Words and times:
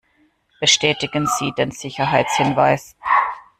Bestätigen 0.59 1.27
Sie 1.27 1.53
den 1.55 1.69
Sicherheitshinweis. 1.69 2.95